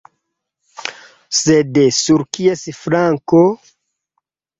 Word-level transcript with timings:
Sed 1.39 1.77
sur 1.97 2.23
kies 2.37 2.63
flanko? 2.79 3.43